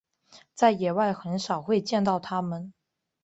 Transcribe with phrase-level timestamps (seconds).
[0.55, 2.73] 在野外很少会见到它们。